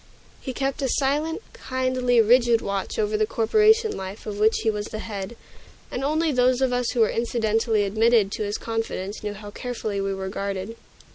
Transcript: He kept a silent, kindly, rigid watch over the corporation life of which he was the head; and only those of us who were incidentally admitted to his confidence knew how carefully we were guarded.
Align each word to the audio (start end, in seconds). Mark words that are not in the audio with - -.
He 0.41 0.51
kept 0.51 0.81
a 0.81 0.89
silent, 0.89 1.43
kindly, 1.53 2.19
rigid 2.21 2.59
watch 2.59 2.97
over 2.97 3.15
the 3.15 3.27
corporation 3.27 3.95
life 3.95 4.25
of 4.25 4.39
which 4.39 4.61
he 4.63 4.69
was 4.71 4.87
the 4.87 4.97
head; 4.97 5.35
and 5.91 6.03
only 6.03 6.31
those 6.31 6.59
of 6.59 6.73
us 6.73 6.89
who 6.93 7.01
were 7.01 7.11
incidentally 7.11 7.83
admitted 7.83 8.31
to 8.31 8.43
his 8.43 8.57
confidence 8.57 9.21
knew 9.21 9.35
how 9.35 9.51
carefully 9.51 10.01
we 10.01 10.15
were 10.15 10.27
guarded. 10.29 10.75